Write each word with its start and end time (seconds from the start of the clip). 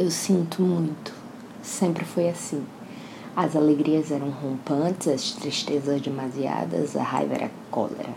Eu 0.00 0.10
sinto 0.10 0.62
muito. 0.62 1.12
Sempre 1.62 2.06
foi 2.06 2.30
assim. 2.30 2.64
As 3.36 3.54
alegrias 3.54 4.10
eram 4.10 4.30
rompantes, 4.30 5.08
as 5.08 5.32
tristezas 5.32 6.00
demasiadas, 6.00 6.96
a 6.96 7.02
raiva 7.02 7.34
era 7.34 7.50
cólera. 7.70 8.14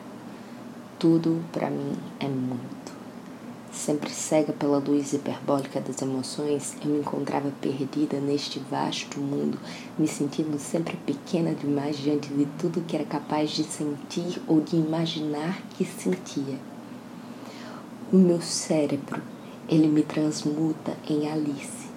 Tudo 0.97 1.43
para 1.51 1.69
mim 1.69 1.91
é 2.21 2.27
muito. 2.29 2.93
Sempre 3.69 4.11
cega 4.11 4.53
pela 4.53 4.77
luz 4.77 5.11
hiperbólica 5.11 5.81
das 5.81 6.01
emoções, 6.01 6.73
eu 6.81 6.89
me 6.89 6.99
encontrava 6.99 7.51
perdida 7.59 8.17
neste 8.17 8.59
vasto 8.59 9.19
mundo, 9.19 9.59
me 9.99 10.07
sentindo 10.07 10.57
sempre 10.57 10.95
pequena 11.05 11.53
demais 11.53 11.97
diante 11.97 12.29
de 12.29 12.45
tudo 12.57 12.85
que 12.87 12.95
era 12.95 13.03
capaz 13.03 13.49
de 13.49 13.65
sentir 13.65 14.41
ou 14.47 14.61
de 14.61 14.77
imaginar 14.77 15.61
que 15.71 15.83
sentia. 15.83 16.57
O 18.09 18.15
meu 18.15 18.41
cérebro, 18.41 19.32
ele 19.67 19.87
me 19.87 20.03
transmuta 20.03 20.95
em 21.09 21.29
Alice, 21.29 21.87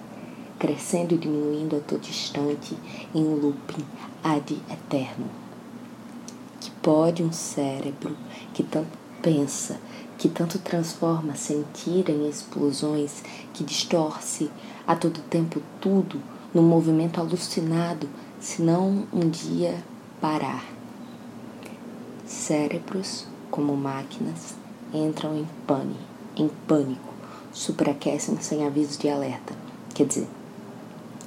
crescendo 0.57 1.13
e 1.13 1.17
diminuindo 1.17 1.75
a 1.75 1.79
todo 1.79 2.07
instante 2.07 2.77
em 3.13 3.23
um 3.23 3.35
looping 3.35 3.85
ad 4.23 4.57
eterno. 4.69 5.29
Que 6.59 6.71
pode 6.81 7.23
um 7.23 7.31
cérebro 7.31 8.15
que 8.53 8.63
tanto 8.63 8.97
pensa, 9.21 9.79
que 10.17 10.29
tanto 10.29 10.57
transforma 10.59 11.35
sentir 11.35 12.09
em 12.09 12.27
explosões, 12.27 13.23
que 13.53 13.63
distorce 13.63 14.49
a 14.85 14.95
todo 14.95 15.19
tempo 15.29 15.61
tudo 15.79 16.21
num 16.53 16.63
movimento 16.63 17.19
alucinado, 17.19 18.09
se 18.39 18.61
não 18.61 19.05
um 19.13 19.29
dia 19.29 19.83
parar. 20.19 20.63
Cérebros, 22.25 23.27
como 23.51 23.75
máquinas, 23.75 24.55
entram 24.93 25.37
em 25.37 25.47
pânico, 25.65 25.99
em 26.35 26.49
pânico, 26.67 27.13
superaquecem 27.57 28.39
sem 28.39 28.65
aviso 28.65 28.99
de 28.99 29.09
alerta. 29.09 29.53
Quer 29.95 30.05
dizer, 30.05 30.27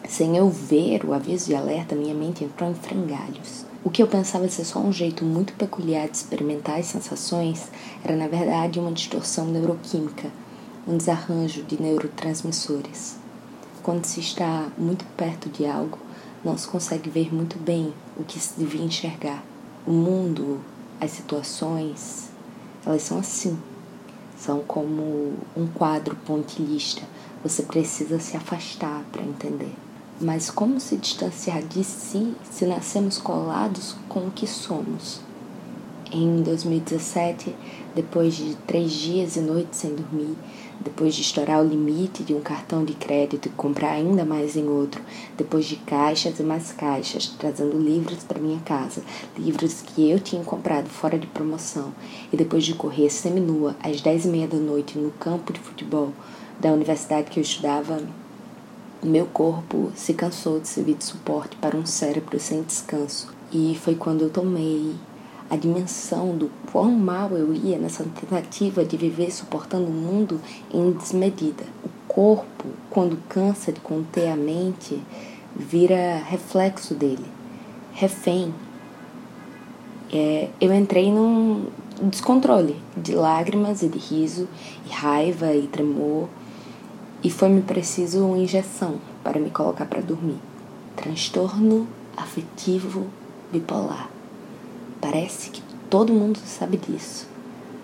sem 0.08 0.36
eu 0.36 0.48
ver 0.48 1.04
o 1.04 1.12
aviso 1.12 1.46
de 1.46 1.56
alerta, 1.56 1.96
minha 1.96 2.14
mente 2.14 2.44
entrou 2.44 2.70
em 2.70 2.74
frangalhos. 2.74 3.64
O 3.82 3.90
que 3.90 4.02
eu 4.02 4.06
pensava 4.06 4.48
ser 4.48 4.64
só 4.64 4.78
um 4.78 4.92
jeito 4.92 5.24
muito 5.24 5.52
peculiar 5.54 6.08
de 6.08 6.16
experimentar 6.16 6.78
as 6.78 6.86
sensações 6.86 7.68
era, 8.04 8.14
na 8.14 8.28
verdade, 8.28 8.78
uma 8.78 8.92
distorção 8.92 9.46
neuroquímica, 9.46 10.30
um 10.86 10.96
desarranjo 10.96 11.64
de 11.64 11.82
neurotransmissores. 11.82 13.16
Quando 13.82 14.04
se 14.04 14.20
está 14.20 14.68
muito 14.78 15.04
perto 15.16 15.48
de 15.48 15.66
algo, 15.66 15.98
não 16.44 16.56
se 16.56 16.68
consegue 16.68 17.10
ver 17.10 17.34
muito 17.34 17.58
bem 17.58 17.92
o 18.16 18.22
que 18.22 18.38
se 18.38 18.52
devia 18.56 18.84
enxergar. 18.84 19.42
O 19.86 19.90
mundo, 19.90 20.60
as 21.00 21.10
situações, 21.10 22.28
elas 22.86 23.02
são 23.02 23.18
assim. 23.18 23.58
São 24.40 24.60
como 24.60 25.34
um 25.54 25.66
quadro 25.66 26.16
pontilhista. 26.16 27.02
Você 27.42 27.62
precisa 27.62 28.18
se 28.18 28.38
afastar 28.38 29.04
para 29.12 29.22
entender. 29.22 29.74
Mas 30.18 30.50
como 30.50 30.80
se 30.80 30.96
distanciar 30.96 31.62
de 31.62 31.84
si 31.84 32.34
se 32.50 32.64
nascemos 32.64 33.18
colados 33.18 33.96
com 34.08 34.28
o 34.28 34.30
que 34.30 34.46
somos? 34.46 35.20
Em 36.12 36.42
2017, 36.42 37.54
depois 37.94 38.34
de 38.34 38.56
três 38.66 38.90
dias 38.90 39.36
e 39.36 39.40
noites 39.40 39.78
sem 39.78 39.94
dormir, 39.94 40.34
depois 40.80 41.14
de 41.14 41.22
estourar 41.22 41.62
o 41.62 41.68
limite 41.68 42.24
de 42.24 42.34
um 42.34 42.40
cartão 42.40 42.84
de 42.84 42.94
crédito 42.94 43.46
e 43.46 43.50
comprar 43.52 43.92
ainda 43.92 44.24
mais 44.24 44.56
em 44.56 44.66
outro, 44.66 45.00
depois 45.38 45.66
de 45.66 45.76
caixas 45.76 46.40
e 46.40 46.42
mais 46.42 46.72
caixas, 46.72 47.28
trazendo 47.38 47.78
livros 47.78 48.24
para 48.24 48.40
minha 48.40 48.58
casa, 48.60 49.02
livros 49.38 49.82
que 49.82 50.10
eu 50.10 50.18
tinha 50.18 50.42
comprado 50.42 50.88
fora 50.88 51.16
de 51.16 51.28
promoção, 51.28 51.94
e 52.32 52.36
depois 52.36 52.64
de 52.64 52.74
correr 52.74 53.08
seminua 53.08 53.76
às 53.80 54.00
dez 54.00 54.24
e 54.24 54.28
meia 54.28 54.48
da 54.48 54.58
noite 54.58 54.98
no 54.98 55.12
campo 55.12 55.52
de 55.52 55.60
futebol 55.60 56.12
da 56.58 56.72
universidade 56.72 57.30
que 57.30 57.38
eu 57.38 57.42
estudava, 57.42 58.02
meu 59.00 59.26
corpo 59.26 59.92
se 59.94 60.12
cansou 60.12 60.58
de 60.58 60.66
servir 60.66 60.94
de 60.94 61.04
suporte 61.04 61.56
para 61.56 61.76
um 61.76 61.86
cérebro 61.86 62.40
sem 62.40 62.62
descanso. 62.62 63.32
E 63.52 63.76
foi 63.80 63.94
quando 63.94 64.22
eu 64.22 64.30
tomei 64.30 64.94
a 65.50 65.56
dimensão 65.56 66.36
do 66.36 66.50
quão 66.70 66.92
mal 66.92 67.32
eu 67.32 67.52
ia 67.52 67.76
nessa 67.76 68.04
tentativa 68.04 68.84
de 68.84 68.96
viver 68.96 69.30
suportando 69.32 69.86
o 69.86 69.92
mundo 69.92 70.40
em 70.72 70.92
desmedida. 70.92 71.64
O 71.84 71.88
corpo, 72.06 72.64
quando 72.88 73.18
cansa 73.28 73.72
de 73.72 73.80
conter 73.80 74.30
a 74.30 74.36
mente, 74.36 75.02
vira 75.54 76.22
reflexo 76.24 76.94
dele, 76.94 77.26
refém. 77.92 78.54
É, 80.12 80.48
eu 80.60 80.72
entrei 80.72 81.10
num 81.10 81.66
descontrole 82.02 82.76
de 82.96 83.14
lágrimas 83.14 83.82
e 83.82 83.88
de 83.88 83.98
riso, 83.98 84.48
e 84.86 84.90
raiva 84.90 85.52
e 85.52 85.66
tremor 85.66 86.28
e 87.22 87.30
foi-me 87.30 87.60
preciso 87.60 88.24
uma 88.24 88.38
injeção 88.38 88.98
para 89.22 89.38
me 89.38 89.50
colocar 89.50 89.84
para 89.84 90.00
dormir. 90.00 90.38
Transtorno 90.96 91.86
afetivo 92.16 93.06
bipolar. 93.52 94.08
Parece 95.00 95.50
que 95.50 95.62
todo 95.88 96.12
mundo 96.12 96.38
sabe 96.44 96.76
disso. 96.76 97.26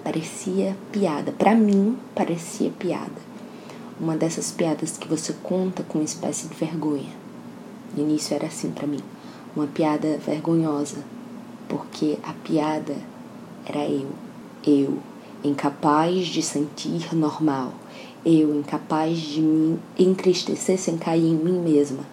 Parecia 0.04 0.76
piada. 0.92 1.32
Para 1.32 1.54
mim, 1.54 1.96
parecia 2.14 2.70
piada. 2.70 3.26
Uma 3.98 4.16
dessas 4.16 4.52
piadas 4.52 4.96
que 4.96 5.08
você 5.08 5.32
conta 5.42 5.82
com 5.82 5.98
uma 5.98 6.04
espécie 6.04 6.48
de 6.48 6.54
vergonha. 6.54 7.12
No 7.96 8.02
início 8.02 8.34
era 8.34 8.46
assim 8.46 8.70
para 8.70 8.86
mim. 8.86 9.00
Uma 9.54 9.66
piada 9.66 10.18
vergonhosa. 10.18 10.98
Porque 11.68 12.18
a 12.22 12.32
piada 12.32 12.96
era 13.64 13.88
eu. 13.88 14.10
Eu, 14.64 14.98
incapaz 15.42 16.26
de 16.26 16.42
sentir 16.42 17.14
normal 17.14 17.72
eu, 18.26 18.58
incapaz 18.58 19.18
de 19.18 19.40
me 19.40 19.78
entristecer 19.96 20.76
sem 20.76 20.98
cair 20.98 21.24
em 21.24 21.36
mim 21.36 21.60
mesma. 21.60 22.04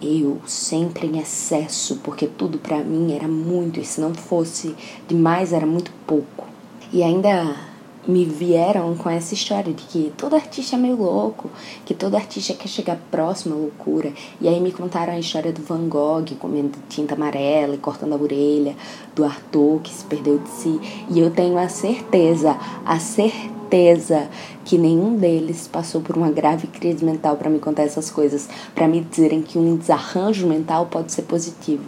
Eu, 0.00 0.40
sempre 0.46 1.06
em 1.06 1.18
excesso, 1.18 1.96
porque 2.02 2.26
tudo 2.26 2.58
para 2.58 2.78
mim 2.78 3.14
era 3.14 3.26
muito, 3.26 3.80
e 3.80 3.84
se 3.84 4.00
não 4.00 4.14
fosse 4.14 4.74
demais, 5.08 5.52
era 5.52 5.66
muito 5.66 5.90
pouco. 6.06 6.46
E 6.92 7.02
ainda 7.02 7.56
me 8.06 8.24
vieram 8.24 8.94
com 8.94 9.10
essa 9.10 9.34
história 9.34 9.72
de 9.72 9.82
que 9.82 10.12
todo 10.16 10.36
artista 10.36 10.76
é 10.76 10.78
meio 10.78 10.96
louco, 10.96 11.50
que 11.84 11.94
todo 11.94 12.14
artista 12.14 12.54
quer 12.54 12.68
chegar 12.68 12.98
próximo 13.10 13.54
à 13.54 13.58
loucura. 13.58 14.12
E 14.40 14.46
aí 14.46 14.60
me 14.60 14.70
contaram 14.70 15.14
a 15.14 15.18
história 15.18 15.52
do 15.52 15.62
Van 15.62 15.88
Gogh 15.88 16.24
comendo 16.38 16.78
tinta 16.88 17.14
amarela 17.14 17.74
e 17.74 17.78
cortando 17.78 18.12
a 18.12 18.16
orelha, 18.16 18.76
do 19.14 19.24
Arthur 19.24 19.80
que 19.80 19.90
se 19.90 20.04
perdeu 20.04 20.38
de 20.38 20.48
si. 20.50 20.80
E 21.10 21.18
eu 21.18 21.30
tenho 21.30 21.58
a 21.58 21.68
certeza, 21.68 22.56
a 22.84 22.98
certeza 22.98 23.55
certeza 23.66 24.28
que 24.64 24.78
nenhum 24.78 25.16
deles 25.16 25.68
passou 25.68 26.00
por 26.00 26.16
uma 26.16 26.30
grave 26.30 26.66
crise 26.68 27.04
mental 27.04 27.36
para 27.36 27.50
me 27.50 27.58
contar 27.58 27.82
essas 27.82 28.10
coisas, 28.10 28.48
para 28.74 28.88
me 28.88 29.00
dizerem 29.00 29.42
que 29.42 29.58
um 29.58 29.76
desarranjo 29.76 30.46
mental 30.46 30.86
pode 30.86 31.12
ser 31.12 31.22
positivo. 31.22 31.84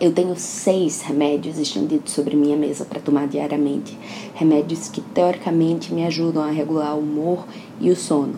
Eu 0.00 0.12
tenho 0.12 0.34
seis 0.36 1.02
remédios 1.02 1.58
estendidos 1.58 2.12
sobre 2.12 2.34
minha 2.34 2.56
mesa 2.56 2.86
para 2.86 3.00
tomar 3.00 3.28
diariamente. 3.28 3.96
Remédios 4.34 4.88
que 4.88 5.02
teoricamente 5.02 5.92
me 5.92 6.06
ajudam 6.06 6.42
a 6.42 6.50
regular 6.50 6.94
o 6.96 7.00
humor 7.00 7.44
e 7.78 7.90
o 7.90 7.96
sono. 7.96 8.36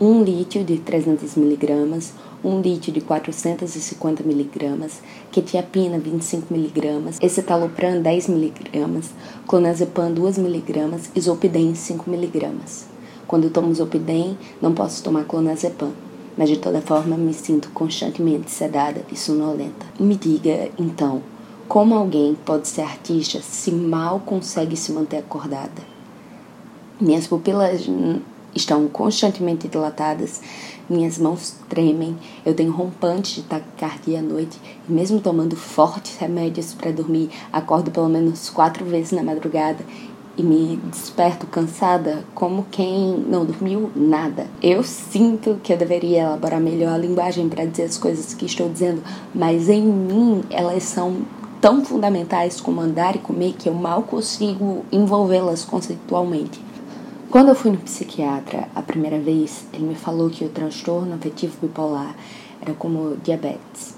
Um 0.00 0.22
lítio 0.22 0.62
de 0.62 0.78
300 0.78 1.34
miligramas, 1.34 2.12
um 2.44 2.60
lítio 2.60 2.92
de 2.92 3.00
450 3.00 4.22
miligramas, 4.24 5.00
quetiapina 5.30 5.98
25 5.98 6.52
miligramas, 6.52 7.18
escitalopram 7.20 8.02
10 8.02 8.28
miligramas, 8.28 9.10
clonazepam 9.46 10.12
2 10.12 10.38
miligramas 10.38 11.10
e 11.14 11.20
zolpidem 11.20 11.74
5 11.74 12.10
miligramas. 12.10 12.86
Quando 13.26 13.50
tomo 13.50 13.74
zolpidem, 13.74 14.36
não 14.60 14.74
posso 14.74 15.02
tomar 15.02 15.24
clonazepam, 15.24 15.92
mas 16.36 16.48
de 16.48 16.58
toda 16.58 16.80
forma 16.80 17.16
me 17.16 17.32
sinto 17.32 17.70
constantemente 17.70 18.50
sedada 18.50 19.02
e 19.10 19.16
sonolenta. 19.16 19.86
Me 19.98 20.16
diga, 20.16 20.70
então, 20.78 21.22
como 21.68 21.94
alguém 21.94 22.36
pode 22.44 22.68
ser 22.68 22.82
artista 22.82 23.40
se 23.40 23.70
mal 23.70 24.20
consegue 24.20 24.76
se 24.76 24.92
manter 24.92 25.18
acordada? 25.18 25.92
Minhas 27.00 27.26
pupilas 27.26 27.88
estão 28.54 28.86
constantemente 28.88 29.68
dilatadas, 29.68 30.40
minhas 30.88 31.18
mãos 31.18 31.56
tremem, 31.68 32.16
eu 32.44 32.54
tenho 32.54 32.72
rompante 32.72 33.40
de 33.40 33.46
taquicardia 33.46 34.18
à 34.18 34.22
noite 34.22 34.58
e 34.88 34.92
mesmo 34.92 35.20
tomando 35.20 35.56
fortes 35.56 36.16
remédios 36.16 36.74
para 36.74 36.90
dormir, 36.90 37.30
acordo 37.52 37.90
pelo 37.90 38.08
menos 38.08 38.50
quatro 38.50 38.84
vezes 38.84 39.12
na 39.12 39.22
madrugada 39.22 39.84
e 40.36 40.42
me 40.42 40.76
desperto 40.90 41.46
cansada 41.46 42.24
como 42.34 42.66
quem 42.70 43.24
não 43.28 43.44
dormiu 43.44 43.90
nada. 43.94 44.46
Eu 44.62 44.82
sinto 44.82 45.58
que 45.62 45.72
eu 45.72 45.76
deveria 45.76 46.22
elaborar 46.22 46.60
melhor 46.60 46.94
a 46.94 46.98
linguagem 46.98 47.48
para 47.48 47.66
dizer 47.66 47.84
as 47.84 47.98
coisas 47.98 48.32
que 48.32 48.46
estou 48.46 48.68
dizendo, 48.68 49.02
mas 49.34 49.68
em 49.68 49.82
mim 49.82 50.42
elas 50.50 50.84
são 50.84 51.22
tão 51.60 51.84
fundamentais 51.84 52.60
como 52.60 52.80
andar 52.80 53.14
e 53.14 53.20
comer 53.20 53.54
que 53.56 53.68
eu 53.68 53.74
mal 53.74 54.02
consigo 54.02 54.84
envolvê-las 54.90 55.64
conceitualmente. 55.64 56.60
Quando 57.32 57.48
eu 57.48 57.54
fui 57.54 57.70
no 57.70 57.78
psiquiatra 57.78 58.68
a 58.74 58.82
primeira 58.82 59.18
vez, 59.18 59.64
ele 59.72 59.86
me 59.86 59.94
falou 59.94 60.28
que 60.28 60.44
o 60.44 60.50
transtorno 60.50 61.14
afetivo 61.14 61.56
bipolar 61.62 62.14
era 62.60 62.74
como 62.74 63.16
diabetes. 63.24 63.96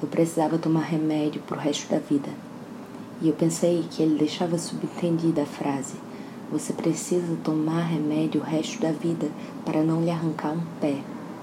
Eu 0.00 0.06
precisava 0.06 0.58
tomar 0.58 0.82
remédio 0.82 1.42
pro 1.42 1.58
resto 1.58 1.90
da 1.90 1.98
vida. 1.98 2.28
E 3.20 3.26
eu 3.26 3.34
pensei 3.34 3.84
que 3.90 4.00
ele 4.00 4.16
deixava 4.16 4.56
subentendida 4.56 5.42
a 5.42 5.44
frase: 5.44 5.94
Você 6.52 6.72
precisa 6.72 7.36
tomar 7.42 7.82
remédio 7.82 8.40
o 8.40 8.44
resto 8.44 8.80
da 8.80 8.92
vida 8.92 9.28
para 9.64 9.82
não 9.82 10.04
lhe 10.04 10.10
arrancar 10.12 10.52
um 10.52 10.62
pé. 10.80 10.98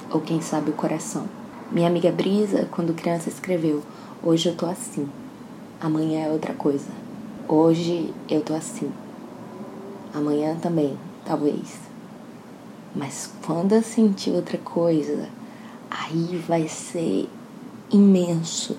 ou 0.09 0.21
quem 0.21 0.39
sabe 0.39 0.69
o 0.69 0.73
coração. 0.73 1.25
Minha 1.69 1.89
amiga 1.89 2.13
Brisa, 2.13 2.65
quando 2.71 2.95
criança, 2.95 3.27
escreveu: 3.27 3.83
Hoje 4.23 4.47
eu 4.47 4.55
tô 4.55 4.67
assim, 4.67 5.05
amanhã 5.81 6.27
é 6.27 6.31
outra 6.31 6.53
coisa. 6.53 6.87
Hoje 7.45 8.13
eu 8.29 8.39
tô 8.39 8.53
assim, 8.53 8.89
amanhã 10.13 10.55
também, 10.61 10.97
talvez. 11.25 11.79
Mas 12.95 13.29
quando 13.45 13.73
eu 13.73 13.81
sentir 13.81 14.31
outra 14.31 14.57
coisa, 14.57 15.27
aí 15.89 16.41
vai 16.47 16.67
ser 16.67 17.27
imenso 17.91 18.77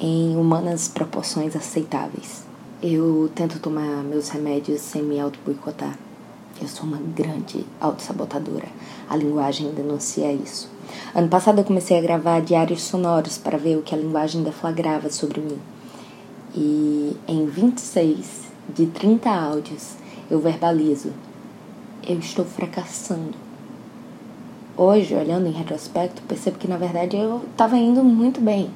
em 0.00 0.36
humanas 0.36 0.88
proporções 0.88 1.54
aceitáveis. 1.54 2.44
Eu 2.82 3.30
tento 3.34 3.58
tomar 3.58 4.02
meus 4.04 4.28
remédios 4.28 4.80
sem 4.80 5.02
me 5.02 5.18
auto-boicotar. 5.18 5.98
Eu 6.60 6.68
sou 6.68 6.86
uma 6.86 6.98
grande 6.98 7.66
autossabotadora. 7.80 8.68
A 9.08 9.16
linguagem 9.16 9.72
denuncia 9.72 10.32
isso. 10.32 10.68
Ano 11.14 11.28
passado 11.28 11.58
eu 11.58 11.64
comecei 11.64 11.98
a 11.98 12.02
gravar 12.02 12.40
diários 12.40 12.82
sonoros 12.82 13.36
para 13.36 13.58
ver 13.58 13.76
o 13.76 13.82
que 13.82 13.94
a 13.94 13.98
linguagem 13.98 14.42
deflagrava 14.42 15.10
sobre 15.10 15.40
mim. 15.40 15.58
E 16.54 17.16
em 17.26 17.46
26 17.46 18.48
de 18.74 18.86
30 18.86 19.30
áudios 19.30 19.94
eu 20.30 20.40
verbalizo. 20.40 21.12
Eu 22.08 22.20
estou 22.20 22.42
fracassando. 22.42 23.34
Hoje, 24.74 25.14
olhando 25.14 25.46
em 25.46 25.52
retrospecto, 25.52 26.22
percebo 26.22 26.56
que 26.56 26.66
na 26.66 26.78
verdade 26.78 27.18
eu 27.18 27.44
estava 27.50 27.76
indo 27.76 28.02
muito 28.02 28.40
bem. 28.40 28.70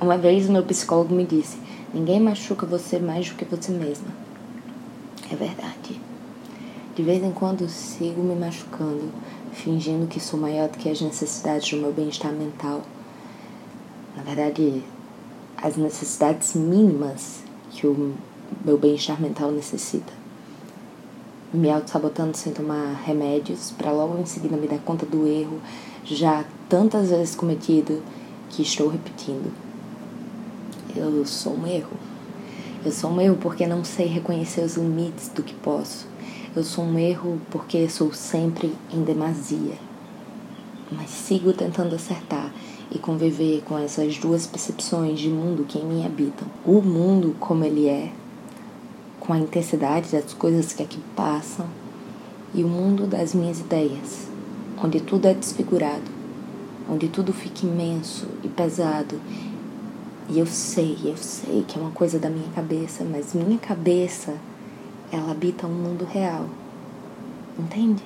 Uma 0.00 0.18
vez 0.18 0.48
meu 0.48 0.64
psicólogo 0.64 1.14
me 1.14 1.24
disse: 1.24 1.56
Ninguém 1.94 2.18
machuca 2.18 2.66
você 2.66 2.98
mais 2.98 3.28
do 3.28 3.36
que 3.36 3.44
você 3.44 3.70
mesma. 3.70 4.08
É 5.30 5.36
verdade. 5.36 6.00
De 6.96 7.02
vez 7.04 7.22
em 7.22 7.30
quando 7.30 7.68
sigo 7.68 8.20
me 8.24 8.34
machucando, 8.34 9.12
fingindo 9.52 10.08
que 10.08 10.18
sou 10.18 10.40
maior 10.40 10.68
do 10.68 10.78
que 10.78 10.90
as 10.90 11.00
necessidades 11.00 11.70
do 11.70 11.76
meu 11.76 11.92
bem-estar 11.92 12.32
mental. 12.32 12.82
Na 14.16 14.24
verdade, 14.24 14.82
as 15.56 15.76
necessidades 15.76 16.54
mínimas 16.54 17.44
que 17.70 17.86
o 17.86 18.16
meu 18.64 18.76
bem-estar 18.76 19.22
mental 19.22 19.52
necessita. 19.52 20.19
Me 21.52 21.68
auto-sabotando 21.68 22.36
sem 22.36 22.52
tomar 22.52 23.02
remédios, 23.04 23.72
para 23.72 23.90
logo 23.90 24.16
em 24.20 24.24
seguida 24.24 24.56
me 24.56 24.68
dar 24.68 24.78
conta 24.78 25.04
do 25.04 25.26
erro 25.26 25.60
já 26.04 26.44
tantas 26.68 27.10
vezes 27.10 27.34
cometido 27.34 28.00
que 28.48 28.62
estou 28.62 28.88
repetindo. 28.88 29.52
Eu 30.94 31.26
sou 31.26 31.56
um 31.56 31.66
erro. 31.66 31.96
Eu 32.84 32.92
sou 32.92 33.10
um 33.10 33.20
erro 33.20 33.36
porque 33.40 33.66
não 33.66 33.82
sei 33.82 34.06
reconhecer 34.06 34.60
os 34.60 34.76
limites 34.76 35.28
do 35.28 35.42
que 35.42 35.54
posso. 35.54 36.06
Eu 36.54 36.62
sou 36.62 36.84
um 36.84 36.96
erro 36.96 37.40
porque 37.50 37.88
sou 37.88 38.12
sempre 38.12 38.72
em 38.92 39.02
demasia. 39.02 39.74
Mas 40.92 41.10
sigo 41.10 41.52
tentando 41.52 41.96
acertar 41.96 42.52
e 42.92 42.98
conviver 42.98 43.62
com 43.62 43.76
essas 43.76 44.16
duas 44.18 44.46
percepções 44.46 45.18
de 45.18 45.28
mundo 45.28 45.64
que 45.66 45.78
em 45.78 45.84
mim 45.84 46.06
habitam. 46.06 46.46
O 46.64 46.80
mundo 46.80 47.34
como 47.40 47.64
ele 47.64 47.88
é, 47.88 48.12
com 49.30 49.34
a 49.34 49.38
intensidade 49.38 50.10
das 50.10 50.34
coisas 50.34 50.72
que 50.72 50.82
aqui 50.82 50.98
passam, 51.14 51.64
e 52.52 52.64
o 52.64 52.68
mundo 52.68 53.06
das 53.06 53.32
minhas 53.32 53.60
ideias, 53.60 54.26
onde 54.82 54.98
tudo 54.98 55.28
é 55.28 55.32
desfigurado, 55.32 56.10
onde 56.90 57.06
tudo 57.06 57.32
fica 57.32 57.64
imenso 57.64 58.26
e 58.42 58.48
pesado 58.48 59.20
e 60.28 60.36
eu 60.36 60.46
sei, 60.46 60.98
eu 61.04 61.16
sei 61.16 61.62
que 61.62 61.78
é 61.78 61.80
uma 61.80 61.92
coisa 61.92 62.18
da 62.18 62.28
minha 62.28 62.48
cabeça, 62.56 63.04
mas 63.04 63.32
minha 63.32 63.56
cabeça, 63.56 64.34
ela 65.12 65.30
habita 65.30 65.64
um 65.64 65.74
mundo 65.74 66.04
real. 66.04 66.46
Entende? 67.56 68.02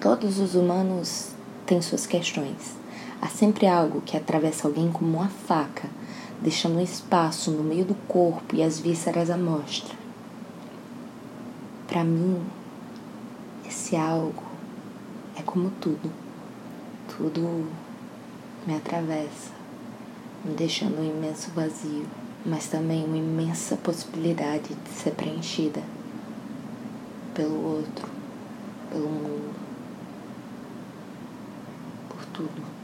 Todos 0.00 0.38
os 0.38 0.54
humanos 0.54 1.30
têm 1.66 1.82
suas 1.82 2.06
questões. 2.06 2.76
Há 3.20 3.26
sempre 3.26 3.66
algo 3.66 4.02
que 4.02 4.16
atravessa 4.16 4.68
alguém 4.68 4.88
como 4.92 5.18
uma 5.18 5.28
faca, 5.28 5.88
deixando 6.40 6.78
um 6.78 6.80
espaço 6.80 7.50
no 7.50 7.64
meio 7.64 7.84
do 7.84 7.96
corpo 8.06 8.54
e 8.54 8.62
as 8.62 8.78
vísceras 8.78 9.30
à 9.30 9.36
mostra. 9.36 9.98
Para 11.90 12.04
mim, 12.04 12.40
esse 13.66 13.96
algo 13.96 14.44
é 15.36 15.42
como 15.42 15.70
tudo. 15.72 16.08
Tudo 17.08 17.68
me 18.64 18.76
atravessa 18.76 19.50
me 20.44 20.54
deixando 20.54 21.00
um 21.00 21.04
imenso 21.04 21.50
vazio, 21.50 22.06
mas 22.46 22.68
também 22.68 23.04
uma 23.04 23.16
imensa 23.16 23.76
possibilidade 23.76 24.72
de 24.72 24.90
ser 24.90 25.10
preenchida 25.14 25.82
pelo 27.34 27.60
outro, 27.74 28.08
pelo 28.88 29.08
mundo, 29.08 29.54
por 32.08 32.24
tudo. 32.26 32.79